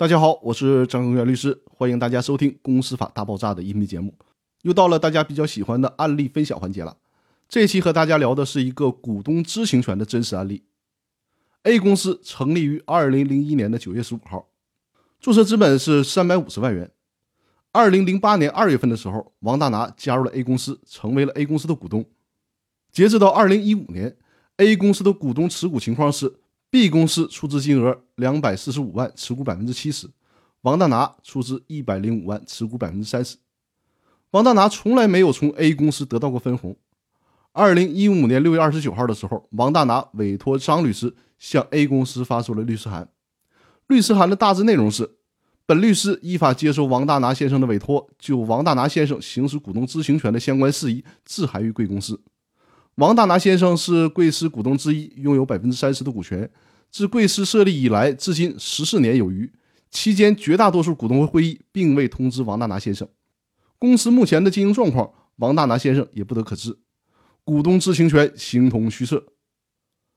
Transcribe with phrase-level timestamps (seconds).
[0.00, 4.14] 大家好，我是张永元律师，欢迎大家收听《公司法大爆炸》的音频节目。
[4.62, 6.96] 又到了大家比较喜欢的案例分享环节了。
[7.50, 10.62] 这期和大家聊的是一个股东知情权的真实案例。
[11.64, 14.48] A 公司成立于二零零一年的九月十五号，
[15.20, 16.90] 注册资本是三百五十万元。
[17.70, 22.06] 二零零八年二月份的时候，王大拿加入了 A 公司，成为了 A 公司的股东。
[22.90, 24.16] 截止到二零一五年
[24.56, 26.39] ，A 公司的股东持股情况是。
[26.70, 30.06] B 公司出资金额两百四十五万，持股百分之七十；
[30.60, 33.36] 王大拿出资一百零五万，持股百分之三十。
[34.30, 36.76] 王大拿从来没有从 A 公司得到过分红。
[37.50, 43.08] 二零一五年六月二十九号的时候，王大拿委托张律师向 A 公司发出了律师函。
[43.88, 45.16] 律师函的大致内容是：
[45.66, 52.22] 本律师依法接受王大拿先生的委托，就王大拿先生行使股东知情权的相关事宜，致函于贵公司。
[53.00, 56.48] 王大拿先生是贵司股东之一，拥有百分之三十的股权。
[56.90, 59.50] 自贵司设立以来，至今十四年有余，
[59.90, 63.08] 期间绝大多数股东会会议并未通知王大拿先生。
[63.78, 66.76] 公司目前的经营状况，王大拿先生也不得可知。
[67.42, 69.24] 股东知情权形同虚设。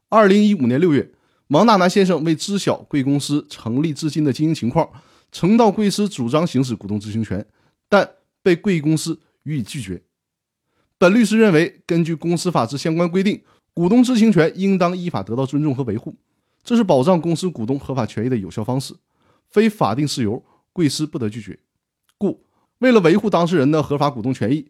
[0.09, 1.09] 二零一五年六月，
[1.47, 4.89] 王大拿先生为知晓贵公司成立至今的经营情况，
[5.31, 7.47] 曾到贵司主张行使股东知情权，
[7.87, 8.09] 但
[8.41, 10.03] 被贵公司予以拒绝。
[11.03, 13.41] 本律师认为，根据公司法之相关规定，
[13.73, 16.15] 股东知情权应当依法得到尊重和维护，
[16.63, 18.95] 这是保障公司股东合法权益的有效方式，
[19.49, 21.59] 非法定事由，贵司不得拒绝。
[22.17, 22.45] 故
[22.79, 24.65] 为了维护当事人的合法股东权益，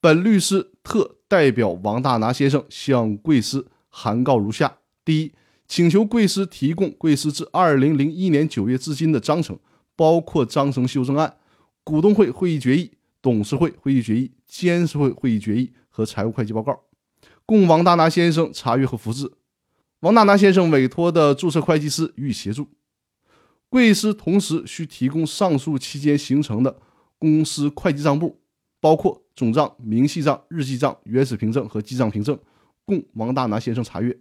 [0.00, 5.32] 本律师特代表王大拿先生向贵司函告如下：第一，
[5.66, 9.58] 请求贵司提供贵司自二零零一年九月至今的章程，
[9.96, 11.38] 包括章程修正案、
[11.82, 12.92] 股东会会议决议。
[13.22, 16.78] 董事会会议决议、监事会会议决议和财务会计报告，
[17.46, 19.32] 供王大拿先生查阅和复制。
[20.00, 22.68] 王大拿先生委托的注册会计师予以协助。
[23.68, 26.76] 贵司同时需提供上述期间形成的
[27.16, 28.40] 公司会计账簿，
[28.80, 32.36] 包括总账、明细账、日记账、原始凭证和记账凭证，
[32.84, 34.18] 供王大拿先生查阅。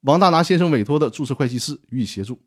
[0.00, 2.40] 王大拿先生委托的注册会计师予以协助。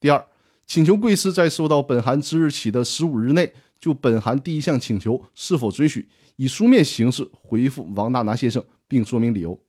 [0.00, 0.26] 第二，
[0.66, 3.54] 请求贵司在收到本函之日起的十五日内。
[3.80, 9.60] 就本函第一项请求是否准许，以书面形式回复王大拿先生，并说明理由。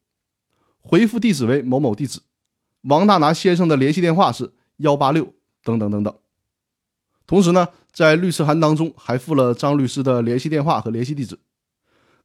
[0.80, 2.20] 回复地址为某某地址，
[2.84, 5.34] 王大拿先生的联系电话是幺八六
[5.64, 6.16] 等等等等。
[7.28, 11.38] 同时呢，在律师函当中还附了张律师的联系电话和联系地址。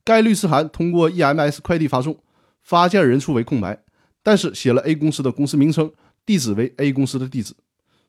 [0.02, 2.18] 该律师函通过 EMS 快递发送，
[2.62, 3.84] 发件人处为空白，
[4.22, 5.92] 但是写了 A 公司的公司名称，
[6.24, 7.54] 地址为 A 公司的地址，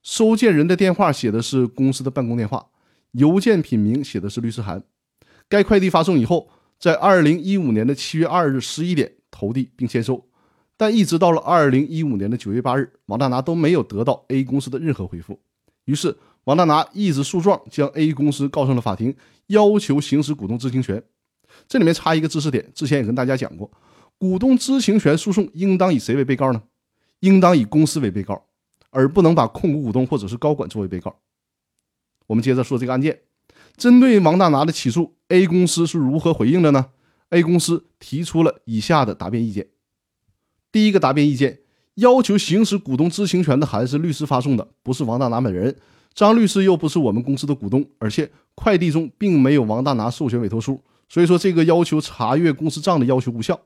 [0.02, 2.68] 收件人的电话写的是公司的办公电话。
[3.16, 4.84] 邮件品名写的是律师函，
[5.48, 10.28] 该快递发送以后，在二零一五年的七月二日十一点投递并签收，
[10.76, 15.40] 但一直到了二零一五年的九月八日，王大拿都没有得到 A 公司的任何回复。
[15.86, 19.16] 于是，王大拿一纸诉状将 A 公司告上了法庭，
[19.48, 21.02] 要求行使股东知情权。
[21.70, 23.72] 这里面插一个知识点，之前也跟大家讲过，
[24.18, 26.62] 股东知情权诉讼应当以谁为被告呢？
[27.22, 28.46] 应当以公司为被告，
[28.90, 31.18] 而不能把控股股东或者是高管作为被告。
[32.28, 33.20] 我们接着说这个案件，
[33.78, 36.88] 针对王大拿的起诉，A 公司是如何回应的呢
[37.30, 39.68] ？A 公司提出了以下的答辩意见。
[40.72, 41.60] 第一个答辩意见，
[41.96, 45.76] 要求行使股东知情权的函是律师发送的，不是王大拿本人。
[46.14, 53.60] 张律师又不是我们公司的股东，而且快递中并没有王大拿授权委托书，所以说这个要求查阅公司账的要求无效。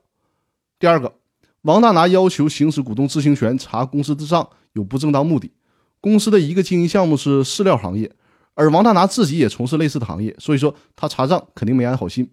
[0.78, 1.14] 第二个，
[1.62, 5.52] 王大拿要求行使股东知情权查公司的账有不正当目的。
[6.00, 8.10] 公司的一个经营项目是饲料行业。
[8.60, 12.30] 而王大拿自己也从事类似的行业，所以说他查账肯定没安好心。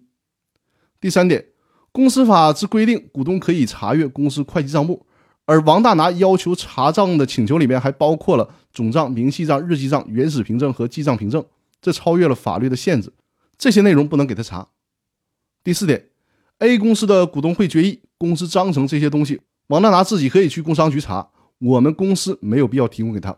[1.00, 1.42] 第三点，
[1.90, 5.06] 公司法之规定，股东可以查阅公司会计账簿，
[5.46, 11.42] 而王大拿要求查账的请求里面还包括了总账、明细账、日记账、原始凭证和记账凭证，
[11.80, 13.10] 这超越了法律的限制，
[13.56, 14.68] 这些内容不能给他查。
[15.64, 16.10] 第四点
[16.58, 23.34] ，A 公司的股东会决议、公司章程这些东西，王大拿自己可以去工商局查，我们公司没有必要提供给他。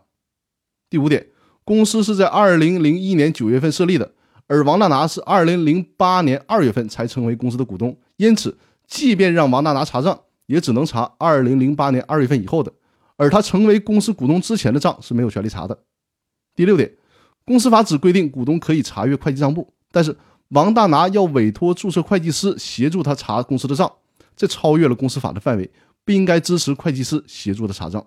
[0.89, 1.27] 第五点。
[1.71, 4.11] 公司是在二零零一年九月份设立的，
[4.47, 12.73] 而王大拿是二零零八年二月份才成为公司的股东，因此，即便让王大拿查账，也只能查二零零八年二月份以后的，
[13.15, 15.85] 而他成为公司股东之前的账是没有权利查的。
[16.57, 16.93] 第六点，
[17.45, 20.17] 公司法只规定股东可以查阅会计账簿，但是
[20.49, 23.89] 王大拿要委托注册会计师协助他查公司的账，
[24.35, 25.71] 这超越了公司法的范围，
[26.03, 28.05] 不应该支持会计师协助的查账。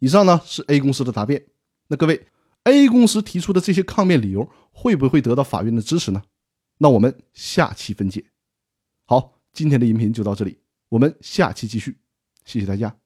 [0.00, 1.44] 以上呢是 A 公司的答辩。
[1.92, 2.24] 那各位
[2.64, 6.22] ，A 公司提出的这些抗辩理由会不会得到法院的支持呢？
[6.78, 8.24] 那我们下期分解。
[9.06, 10.58] 好，今天的音频就到这里，
[10.88, 11.98] 我们下期继续，
[12.44, 12.99] 谢谢大家。